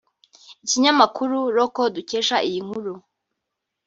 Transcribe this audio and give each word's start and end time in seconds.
Ikinyamakuru 0.63 1.37
Local 1.57 1.87
dukesha 1.95 2.37
iyi 2.47 2.59
nkuru 2.65 2.93